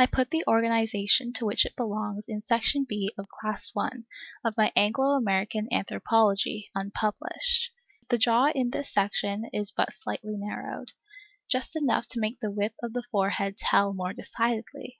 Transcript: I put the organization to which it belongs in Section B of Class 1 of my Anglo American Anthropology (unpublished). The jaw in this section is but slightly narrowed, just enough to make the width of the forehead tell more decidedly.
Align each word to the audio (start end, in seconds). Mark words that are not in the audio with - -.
I 0.00 0.06
put 0.06 0.30
the 0.32 0.42
organization 0.48 1.32
to 1.34 1.44
which 1.46 1.64
it 1.64 1.76
belongs 1.76 2.24
in 2.26 2.40
Section 2.40 2.86
B 2.88 3.14
of 3.16 3.28
Class 3.28 3.70
1 3.72 4.04
of 4.44 4.56
my 4.56 4.72
Anglo 4.74 5.10
American 5.10 5.68
Anthropology 5.70 6.72
(unpublished). 6.74 7.70
The 8.08 8.18
jaw 8.18 8.46
in 8.52 8.70
this 8.70 8.92
section 8.92 9.44
is 9.52 9.70
but 9.70 9.94
slightly 9.94 10.34
narrowed, 10.36 10.92
just 11.48 11.76
enough 11.76 12.08
to 12.08 12.18
make 12.18 12.40
the 12.40 12.50
width 12.50 12.74
of 12.82 12.94
the 12.94 13.04
forehead 13.12 13.56
tell 13.56 13.94
more 13.94 14.12
decidedly. 14.12 14.98